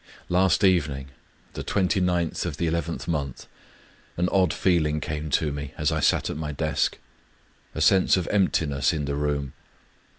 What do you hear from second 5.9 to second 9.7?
I sat at my desk: a sense of emptiness 'in the room.